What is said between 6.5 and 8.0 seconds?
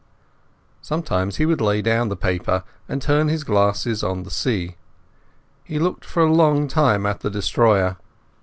time at the destroyer.